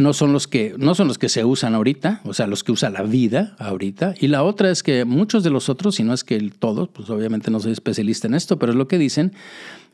[0.00, 2.72] no son los que no son los que se usan ahorita, o sea, los que
[2.72, 4.14] usa la vida ahorita.
[4.18, 7.08] Y la otra es que muchos de los otros, si no es que todos, pues
[7.10, 9.32] obviamente no soy especialista en esto, pero es lo que dicen,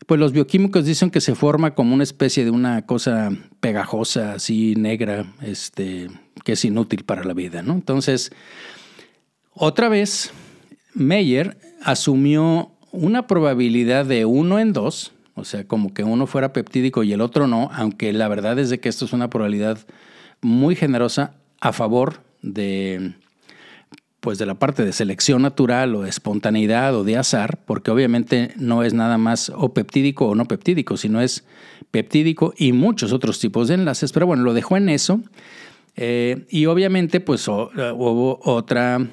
[0.06, 4.74] pues los bioquímicos dicen que se forma como una especie de una cosa pegajosa, así
[4.76, 6.08] negra, este,
[6.44, 7.74] que es inútil para la vida, ¿no?
[7.74, 8.30] Entonces,
[9.52, 10.30] otra vez,
[10.94, 17.04] Meyer asumió una probabilidad de uno en dos, o sea, como que uno fuera peptídico
[17.04, 19.78] y el otro no, aunque la verdad es de que esto es una probabilidad
[20.40, 23.12] muy generosa a favor de
[24.20, 28.54] pues de la parte de selección natural o de espontaneidad o de azar, porque obviamente
[28.56, 31.44] no es nada más o peptídico o no peptídico, sino es
[31.92, 35.20] peptídico y muchos otros tipos de enlaces, pero bueno, lo dejó en eso.
[35.94, 39.06] Eh, y obviamente, pues hubo otra,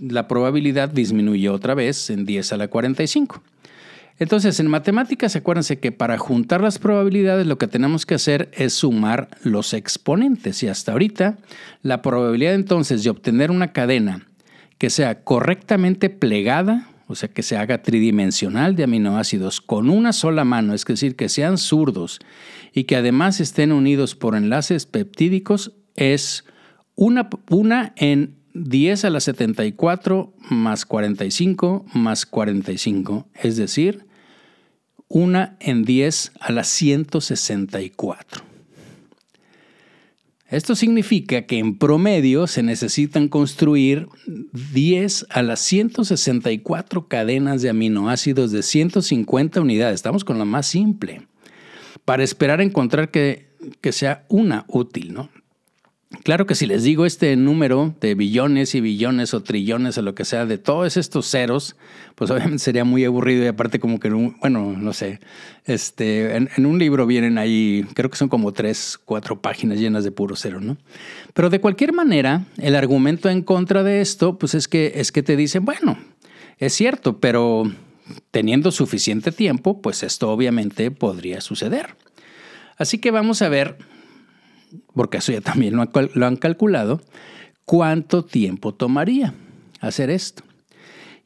[0.00, 3.42] la probabilidad disminuyó otra vez en 10 a la 45.
[4.18, 8.72] Entonces, en matemáticas, acuérdense que para juntar las probabilidades lo que tenemos que hacer es
[8.72, 10.62] sumar los exponentes.
[10.62, 11.38] Y hasta ahorita,
[11.82, 14.28] la probabilidad entonces de obtener una cadena
[14.78, 20.44] que sea correctamente plegada, o sea, que se haga tridimensional de aminoácidos con una sola
[20.44, 22.20] mano, es decir, que sean zurdos
[22.72, 26.44] y que además estén unidos por enlaces peptídicos, es
[26.94, 34.06] una, una en 10 a la 74 más 45 más 45, es decir,
[35.08, 38.42] una en 10 a la 164.
[40.48, 44.06] Esto significa que en promedio se necesitan construir
[44.72, 49.96] 10 a las 164 cadenas de aminoácidos de 150 unidades.
[49.96, 51.26] Estamos con la más simple.
[52.04, 53.48] Para esperar encontrar que,
[53.80, 55.28] que sea una útil, ¿no?
[56.22, 60.14] Claro que si les digo este número de billones y billones o trillones o lo
[60.14, 61.76] que sea de todos estos ceros,
[62.14, 65.20] pues obviamente sería muy aburrido y aparte como que, bueno, no sé,
[65.64, 70.12] este, en, un libro vienen ahí, creo que son como tres, cuatro páginas llenas de
[70.12, 70.76] puro cero, ¿no?
[71.32, 75.22] Pero de cualquier manera, el argumento en contra de esto, pues es que, es que
[75.22, 75.98] te dicen, bueno,
[76.58, 77.64] es cierto, pero
[78.30, 81.96] teniendo suficiente tiempo, pues esto obviamente podría suceder.
[82.76, 83.78] Así que vamos a ver
[84.94, 87.00] porque eso ya también lo han, calculado,
[87.64, 89.34] cuánto tiempo tomaría
[89.80, 90.42] hacer esto.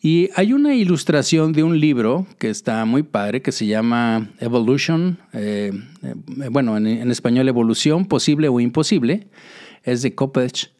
[0.01, 5.19] Y hay una ilustración de un libro que está muy padre, que se llama Evolution,
[5.33, 6.15] eh, eh,
[6.51, 9.27] bueno, en, español Evolución, Posible o Imposible,
[9.83, 10.71] es de Koppelsch.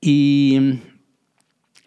[0.00, 0.78] Y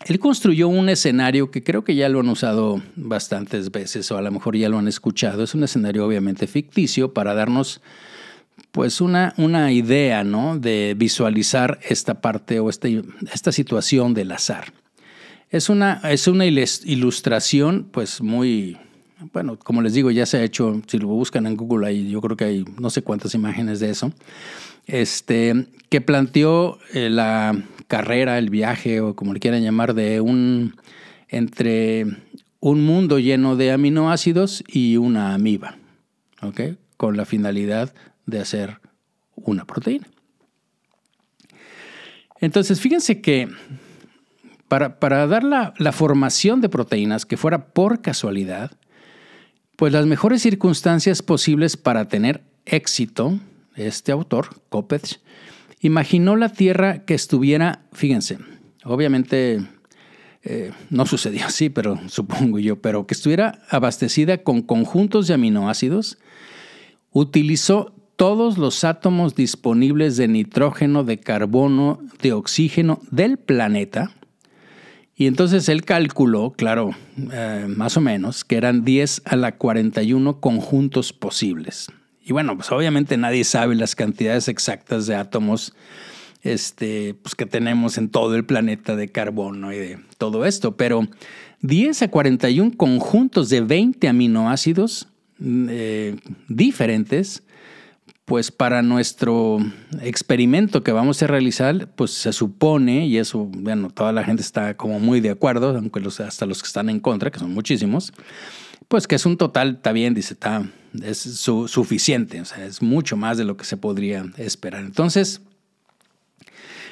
[0.05, 4.21] él construyó un escenario que creo que ya lo han usado bastantes veces, o a
[4.21, 5.43] lo mejor ya lo han escuchado.
[5.43, 7.81] Es un escenario obviamente ficticio para darnos
[8.71, 10.57] pues una, una idea, ¿no?
[10.57, 12.87] De visualizar esta parte o esta,
[13.33, 14.73] esta situación del azar.
[15.49, 18.77] Es una, es una ilustración, pues muy,
[19.33, 22.21] bueno, como les digo, ya se ha hecho, si lo buscan en Google, ahí yo
[22.21, 24.13] creo que hay no sé cuántas imágenes de eso,
[24.87, 30.75] este, que planteó eh, la carrera, el viaje, o como le quieran llamar, de un,
[31.27, 32.05] entre
[32.61, 35.75] un mundo lleno de aminoácidos y una amiba,
[36.41, 36.61] ¿ok?
[36.95, 37.93] Con la finalidad
[38.25, 38.79] de hacer
[39.35, 40.07] una proteína.
[42.39, 43.49] Entonces, fíjense que
[44.67, 48.71] para, dar la, la, formación de proteínas que fuera por casualidad,
[49.75, 53.39] pues las mejores circunstancias posibles para tener éxito,
[53.75, 55.19] este autor, Kopech,
[55.81, 58.37] imaginó la Tierra que estuviera, fíjense,
[58.83, 59.67] obviamente
[60.43, 66.17] eh, no sucedió así, pero supongo yo, pero que estuviera abastecida con conjuntos de aminoácidos,
[67.11, 74.11] utilizó todos los átomos disponibles de nitrógeno, de carbono, de oxígeno del planeta.
[75.15, 76.91] Y entonces él calculó, claro,
[77.33, 81.87] eh, más o menos, que eran 10 a la 41 conjuntos posibles.
[82.23, 85.73] Y bueno, pues obviamente nadie sabe las cantidades exactas de átomos
[86.43, 91.07] este, pues que tenemos en todo el planeta de carbono y de todo esto, pero
[91.61, 95.07] 10 a 41 conjuntos de 20 aminoácidos
[95.39, 96.15] mm, eh,
[96.49, 97.41] diferentes
[98.25, 99.57] pues para nuestro
[100.01, 104.77] experimento que vamos a realizar, pues se supone, y eso, bueno, toda la gente está
[104.77, 108.13] como muy de acuerdo, aunque los, hasta los que están en contra, que son muchísimos,
[108.87, 110.63] pues que es un total, está bien, dice, está,
[111.01, 114.83] es suficiente, o sea, es mucho más de lo que se podría esperar.
[114.83, 115.41] Entonces,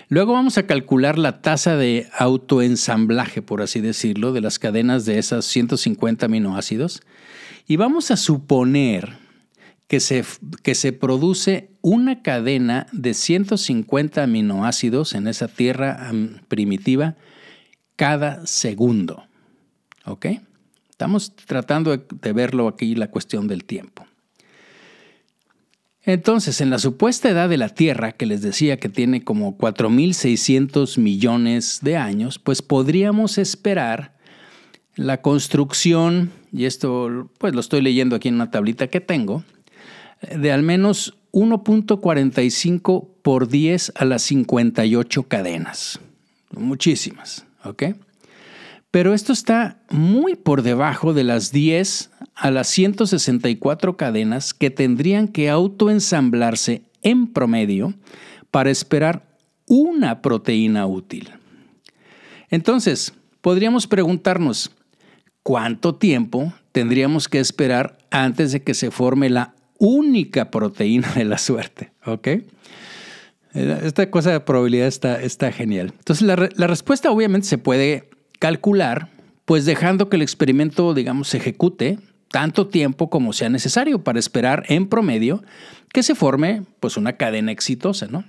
[0.07, 5.19] luego vamos a calcular la tasa de autoensamblaje, por así decirlo, de las cadenas de
[5.19, 7.01] esas 150 aminoácidos,
[7.67, 9.18] y vamos a suponer
[9.89, 10.23] que se,
[10.61, 16.11] que se produce una cadena de 150 aminoácidos en esa tierra
[16.47, 17.15] primitiva
[17.95, 19.25] cada segundo.
[20.05, 20.27] ¿Ok?
[20.91, 24.05] Estamos tratando de verlo aquí, la cuestión del tiempo.
[26.03, 30.99] Entonces, en la supuesta edad de la Tierra, que les decía que tiene como 4.600
[30.99, 34.17] millones de años, pues podríamos esperar
[34.95, 39.43] la construcción, y esto pues lo estoy leyendo aquí en una tablita que tengo,
[40.21, 45.99] de al menos 1.45 por 10 a las 58 cadenas.
[46.51, 47.83] Muchísimas, ¿ok?
[48.91, 55.27] Pero esto está muy por debajo de las 10 a las 164 cadenas que tendrían
[55.27, 57.93] que autoensamblarse en promedio
[58.49, 59.27] para esperar
[59.67, 61.29] una proteína útil.
[62.49, 64.71] Entonces, podríamos preguntarnos,
[65.43, 71.37] ¿cuánto tiempo tendríamos que esperar antes de que se forme la única proteína de la
[71.37, 71.91] suerte?
[72.05, 72.27] ¿Ok?
[73.53, 75.93] Esta cosa de probabilidad está, está genial.
[75.97, 79.09] Entonces, la, la respuesta obviamente se puede calcular,
[79.45, 81.97] pues dejando que el experimento, digamos, se ejecute
[82.29, 85.43] tanto tiempo como sea necesario para esperar en promedio
[85.91, 88.23] que se forme pues una cadena exitosa, ¿no?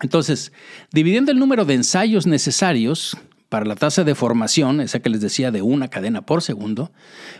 [0.00, 0.52] Entonces,
[0.92, 3.16] dividiendo el número de ensayos necesarios
[3.52, 6.90] para la tasa de formación, esa que les decía de una cadena por segundo,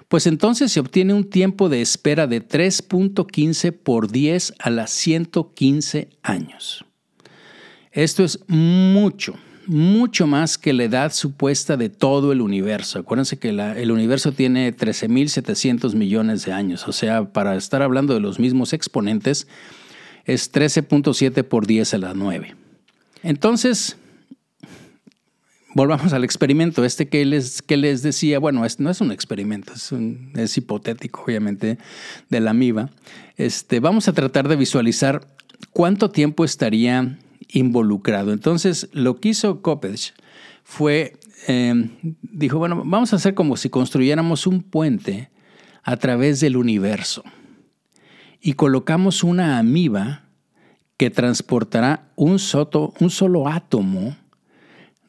[0.08, 6.10] pues entonces se obtiene un tiempo de espera de 3.15 por 10 a las 115
[6.22, 6.84] años.
[7.92, 12.98] Esto es mucho mucho más que la edad supuesta de todo el universo.
[12.98, 18.20] Acuérdense que el universo tiene 13.700 millones de años, o sea, para estar hablando de
[18.20, 19.46] los mismos exponentes,
[20.26, 22.54] es 13.7 por 10 a la 9.
[23.22, 23.96] Entonces,
[25.74, 26.84] volvamos al experimento.
[26.84, 29.92] Este que les, que les decía, bueno, no es un experimento, es,
[30.34, 31.78] es hipotético, obviamente,
[32.28, 32.90] de la amiba.
[33.36, 35.26] Este, vamos a tratar de visualizar
[35.70, 38.32] cuánto tiempo estaría involucrado.
[38.32, 40.12] Entonces, lo que hizo Coppedge
[40.64, 41.90] fue, em,
[42.22, 45.30] dijo, bueno, vamos a hacer como si construyéramos un puente
[45.82, 47.24] a través del universo
[48.40, 50.24] y colocamos una amiba
[50.96, 54.16] que transportará un, soto, un solo átomo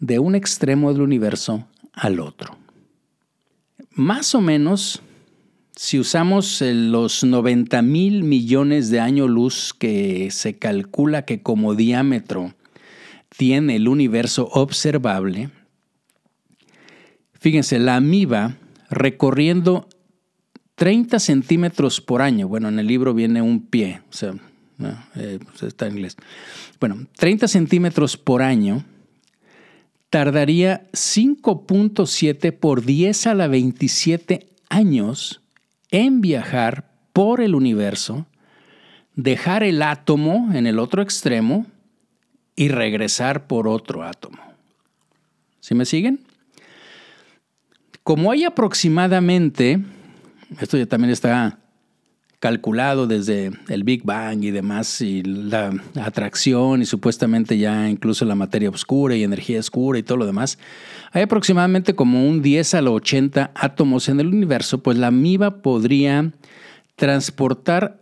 [0.04, 2.58] de un extremo del universo al otro.
[3.92, 5.02] Más o menos
[5.78, 11.74] si usamos eh, los 90 mil millones de años luz que se calcula que como
[11.74, 12.54] diámetro
[13.30, 15.52] tiene el universo observable,
[17.40, 18.58] fíjense, la amiba
[18.90, 19.88] recorriendo
[20.76, 24.36] 30 centímetros por año, bueno, en el libro viene un pie, o sea,
[25.16, 26.18] eh, pues está en inglés,
[26.80, 28.84] bueno, 30 centímetros por año,
[30.14, 35.42] tardaría 5.7 por 10 a la 27 años
[35.90, 38.28] en viajar por el universo,
[39.16, 41.66] dejar el átomo en el otro extremo
[42.56, 44.38] y regresar por otro átomo.
[45.62, 46.20] ¿Sí me siguen?
[48.04, 49.80] Como hay aproximadamente,
[50.60, 51.58] esto ya también está
[52.44, 58.36] calculado desde el Big Bang y demás, y la atracción y supuestamente ya incluso la
[58.36, 60.60] materia oscura y energía oscura y todo lo demás,
[61.14, 65.62] hay aproximadamente como un 10 a los 80 átomos en el universo, pues la amiba
[65.62, 66.34] podría
[66.98, 68.02] transportar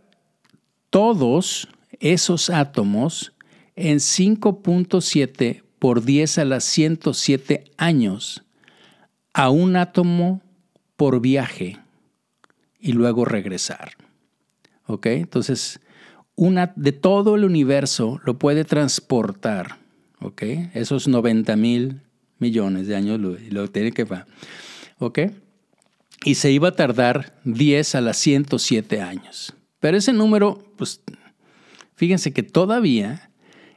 [0.89, 1.67] todos
[1.99, 3.33] esos átomos
[3.75, 8.43] en 5.7 por 10 a las 107 años
[9.35, 10.41] a un átomo
[10.97, 11.77] por viaje
[12.79, 14.00] y luego regresar.
[14.91, 15.05] ¿Ok?
[15.05, 15.79] Entonces,
[16.35, 19.77] una de todo el universo lo puede transportar.
[20.19, 20.43] ¿Ok?
[20.73, 22.01] Esos 90 mil
[22.39, 24.27] millones de años lo, tiene que va.
[24.99, 25.19] ¿Ok?
[26.25, 29.53] Y se iba a tardar 10 a las 107 años.
[29.79, 30.99] Pero ese número, pues,
[31.95, 33.31] fíjense que todavía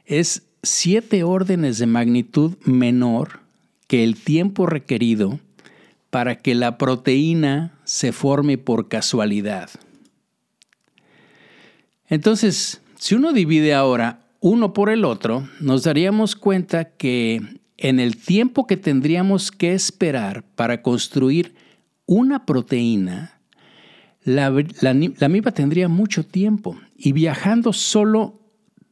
[0.05, 3.39] es siete órdenes de magnitud menor
[3.87, 5.39] que el tiempo requerido
[6.09, 9.69] para que la proteína se forme por casualidad.
[12.07, 17.41] Entonces, si uno divide ahora uno por el otro, nos daríamos cuenta que
[17.77, 21.55] en el tiempo que tendríamos que esperar para construir
[22.05, 23.39] una proteína,
[24.23, 24.47] la,
[25.21, 26.77] amiba tendría mucho tiempo.
[26.97, 28.39] Y viajando solo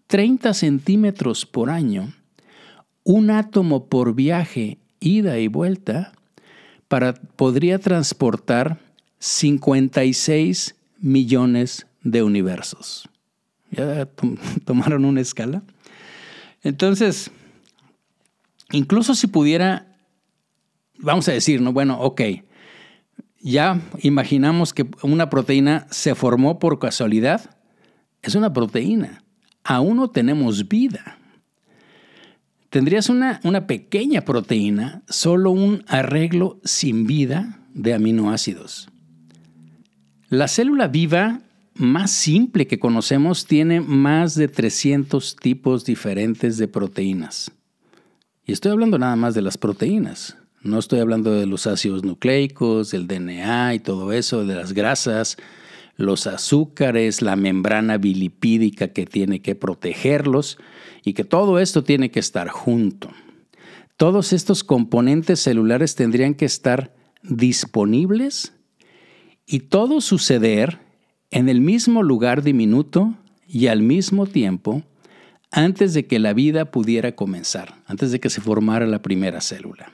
[0.07, 2.13] 30 centímetros por año,
[3.03, 6.13] un átomo por viaje, ida y vuelta,
[6.87, 8.79] para, podría transportar
[9.19, 13.09] 56 millones de universos.
[13.71, 14.07] ¿Ya
[14.65, 15.63] tomaron una escala?
[16.61, 17.31] Entonces,
[18.71, 19.87] incluso si pudiera,
[20.97, 21.73] vamos a decir, ¿no?
[21.73, 22.21] Bueno, ok,
[23.41, 27.57] ya imaginamos que una proteína se formó por casualidad,
[28.21, 29.23] es una proteína.
[29.65, 31.17] Aún no tenemos vida.
[32.69, 38.89] Tendrías una, una pequeña proteína, solo un arreglo sin vida de aminoácidos.
[40.29, 41.42] La célula viva
[41.75, 47.51] más simple que conocemos tiene más de 300 tipos diferentes de proteínas.
[48.45, 50.37] Y estoy hablando nada más de las proteínas.
[50.61, 55.37] No estoy hablando de los ácidos nucleicos, del DNA y todo eso, de las grasas,
[55.95, 60.57] los azúcares, la membrana bilipídica que tiene que protegerlos
[61.03, 63.09] y que todo esto tiene que estar junto.
[63.97, 66.93] Todos estos componentes celulares tendrían que estar
[67.23, 68.53] disponibles
[69.45, 70.79] y todo suceder
[71.33, 73.15] en el mismo lugar diminuto
[73.47, 74.83] y al mismo tiempo
[75.49, 79.91] antes de que la vida pudiera comenzar, antes de que se formara la primera célula.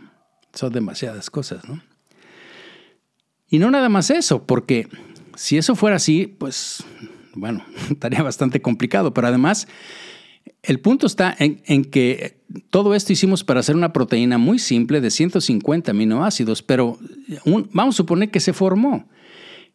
[0.53, 1.81] Son demasiadas cosas, ¿no?
[3.49, 4.87] Y no nada más eso, porque
[5.35, 6.83] si eso fuera así, pues,
[7.35, 9.65] bueno, estaría bastante complicado, pero además,
[10.61, 15.09] el punto está en, que todo esto hicimos para hacer una proteína muy simple de
[15.09, 16.99] 150 aminoácidos, pero
[17.71, 19.07] vamos a suponer que se formó.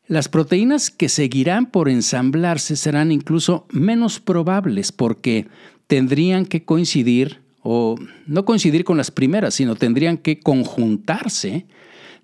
[0.07, 5.47] Las proteínas que seguirán por ensamblarse serán incluso menos probables porque
[5.87, 7.97] tendrían que coincidir o
[8.27, 11.65] no coincidir con las primeras, sino tendrían que conjuntarse,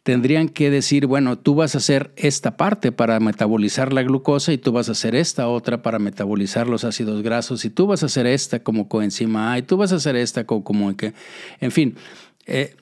[0.03, 4.59] tendrían que decir, bueno, tú vas a hacer esta parte para metabolizar la glucosa y
[4.59, 8.07] tú vas a hacer esta otra para metabolizar los ácidos grasos y tú vas a
[8.07, 11.15] hacer esta como coenzima A y tú vas a hacer esta como, que,
[11.61, 11.97] en fin,
[12.45, 12.77] eh,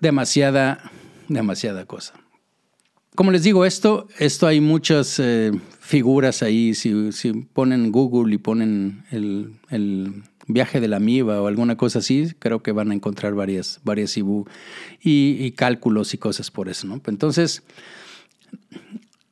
[0.00, 0.90] demasiada,
[1.28, 2.14] demasiada cosa.
[3.18, 5.50] Como les digo, esto, esto hay muchas eh,
[5.80, 6.72] figuras ahí.
[6.72, 12.62] Si, ponen Google y ponen el, viaje de la MIBA o alguna cosa así, creo
[12.62, 14.46] que van a encontrar varias, varias IBU
[15.02, 16.86] y, cálculos y cosas por eso.
[17.06, 17.64] Entonces,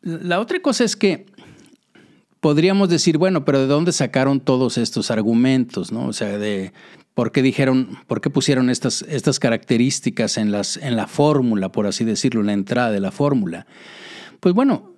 [0.02, 1.26] la otra cosa es que
[2.40, 6.08] podríamos decir, bueno, pero ¿de dónde sacaron todos estos argumentos, no?
[6.08, 6.72] O sea, de
[7.16, 11.86] por qué dijeron, por qué pusieron estas, estas características en, las, en la fórmula, por
[11.86, 13.66] así decirlo, en la entrada de la fórmula.
[14.38, 14.95] Pues bueno,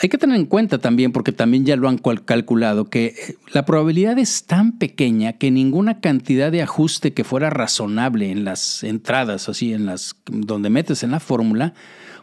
[0.00, 3.66] hay que tener en cuenta también, porque también ya lo han calculado, que eh, la
[3.66, 9.48] probabilidad es tan pequeña que ninguna cantidad de ajuste que fuera razonable en las entradas,
[9.48, 11.74] así en las donde metes en la fórmula,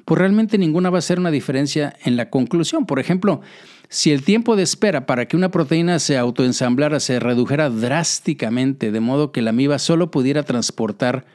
[0.06, 2.86] pues realmente ninguna va a ser una diferencia en la conclusión.
[2.86, 3.42] Por ejemplo,
[3.90, 9.00] si el tiempo de espera para que una proteína se autoensamblara se redujera drásticamente, de
[9.02, 11.26] modo que la amiba solo pudiera transportar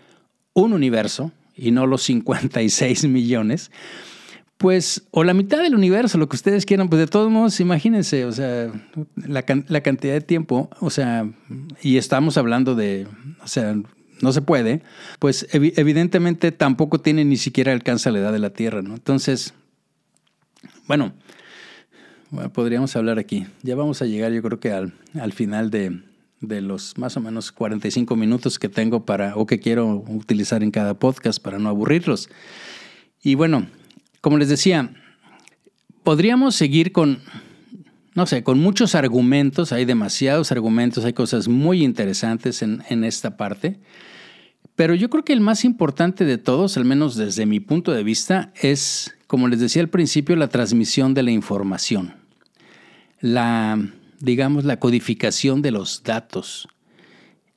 [0.55, 3.70] un universo y no los 56 millones,
[4.61, 8.26] pues, o la mitad del universo, lo que ustedes quieran, pues de todos modos, imagínense,
[8.26, 8.70] o sea,
[9.16, 11.26] la, cantidad de tiempo, o sea,
[11.80, 13.08] y estamos hablando de,
[13.42, 13.74] o sea,
[14.20, 14.82] no se puede,
[15.18, 18.92] pues evidentemente tampoco tiene ni siquiera alcanza la edad de la Tierra, ¿no?
[18.92, 19.54] Entonces,
[20.86, 21.14] bueno,
[22.52, 23.46] podríamos hablar aquí.
[23.62, 26.02] Ya vamos a llegar, yo creo que al, al final de,
[26.42, 30.70] de los más o menos 45 minutos que tengo para, o que quiero utilizar en
[30.70, 32.28] cada podcast para no aburrirlos.
[33.22, 33.66] Y bueno,
[34.21, 34.95] como les decía,
[36.03, 37.21] podríamos seguir con,
[38.14, 43.37] no sé, con muchos argumentos, hay demasiados argumentos, hay cosas muy interesantes en, en esta
[43.37, 43.81] parte,
[44.81, 48.03] pero yo creo que el más importante de todos, al menos desde mi punto de
[48.03, 52.14] vista, es, como les decía al principio, la transmisión de la información,
[53.21, 53.79] la,
[54.21, 56.66] digamos, la codificación de los datos,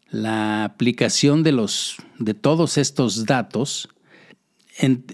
[0.10, 3.90] la aplicación de, los, de todos estos datos
[4.78, 5.06] en,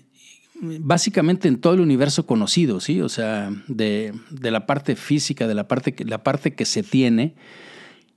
[0.62, 3.02] básicamente en todo el universo conocido, ¿sí?
[3.02, 7.36] O sea, de, la parte física, de la parte, la parte que se tiene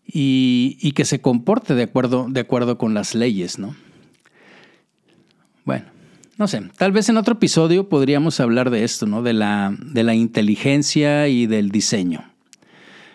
[0.06, 3.74] y, que se comporte de acuerdo, de acuerdo con las leyes, ¿no?
[5.64, 5.86] Bueno,
[6.38, 9.22] no sé, tal vez en otro episodio podríamos hablar de esto, ¿no?
[9.22, 12.24] De la, de la inteligencia y del diseño.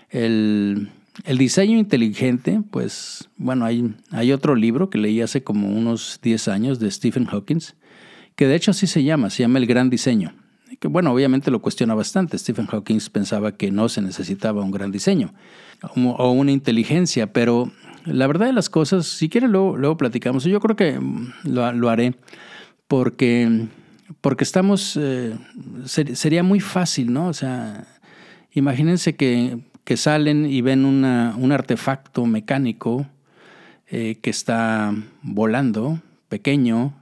[0.10, 0.90] El,
[1.38, 6.80] diseño inteligente, pues, bueno, hay, hay otro libro que leí hace como unos 10 años
[6.80, 7.60] de Stephen Hawking
[8.38, 10.34] que de hecho así se llama, se llama el gran diseño.
[10.80, 12.38] Que bueno, obviamente lo cuestiona bastante.
[12.38, 15.34] Stephen Hawking pensaba que no se necesitaba un gran diseño
[15.96, 17.72] o una inteligencia, pero
[18.06, 20.44] la verdad de las cosas, si quieren luego, luego platicamos.
[20.44, 22.14] Yo creo que mm, lo, haré
[22.88, 23.68] porque,
[24.22, 25.36] porque estamos, eh,
[25.86, 27.28] sería muy fácil, ¿no?
[27.30, 27.88] O sea,
[28.54, 33.08] imagínense que, que salen y ven un artefacto mecánico
[33.90, 36.94] eh, que está volando, pequeño,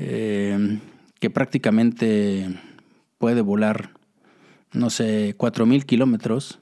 [0.00, 0.78] eh,
[1.18, 2.48] que prácticamente
[3.18, 3.90] puede volar,
[4.72, 6.60] no sé, 4.000 kilómetros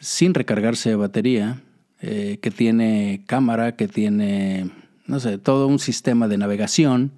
[0.00, 1.62] sin recargarse de batería,
[2.00, 4.72] eh, que tiene cámara, que tiene,
[5.06, 7.12] no sé, todo un sistema de navegación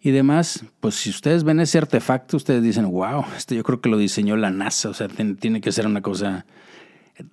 [0.00, 3.90] y demás, pues si ustedes ven ese artefacto, ustedes dicen, wow, esto yo creo que
[3.90, 6.46] lo diseñó la NASA, o sea, tiene que ser una cosa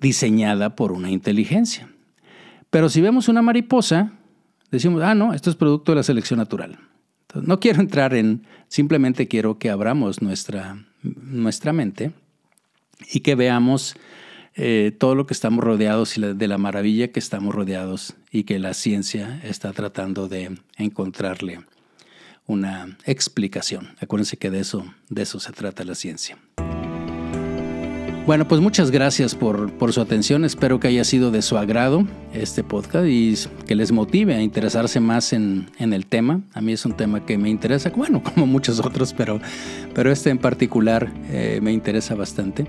[0.01, 1.89] diseñada por una inteligencia.
[2.69, 4.11] Pero si vemos una mariposa,
[4.69, 6.77] decimos, ah, no, esto es producto de la selección natural.
[7.35, 12.11] No quiero entrar en, simplemente quiero que abramos nuestra, nuestra mente
[13.11, 13.95] y que veamos
[14.55, 18.59] eh, todo lo que estamos rodeados y de la maravilla que estamos rodeados y que
[18.59, 21.61] la ciencia está tratando de encontrarle
[22.47, 23.95] una explicación.
[24.01, 26.37] Acuérdense que de eso, de eso se trata la ciencia.
[28.25, 30.45] Bueno, pues muchas gracias por, por, su atención.
[30.45, 33.33] Espero que haya sido de su agrado este podcast y
[33.65, 36.41] que les motive a interesarse más en, en, el tema.
[36.53, 39.41] A mí es un tema que me interesa, bueno, como muchos otros, pero,
[39.95, 42.67] pero este en particular eh, me interesa bastante.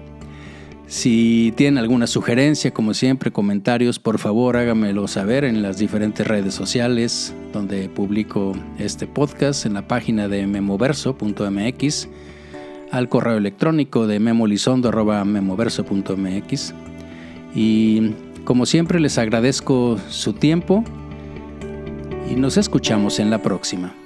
[0.87, 6.55] Si tienen alguna sugerencia, como siempre, comentarios, por favor háganmelo saber en las diferentes redes
[6.55, 12.09] sociales donde publico este podcast, en la página de memoverso.mx,
[12.93, 16.75] al correo electrónico de memolizondo.memoverso.mx.
[17.55, 18.13] Y
[18.45, 20.85] como siempre les agradezco su tiempo
[22.31, 23.97] y nos escuchamos en la próxima.